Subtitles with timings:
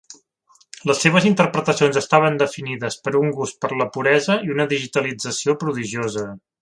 [0.91, 6.27] Les seves interpretacions estaven definides per un gust per la puresa i una digitalització prodigiosa.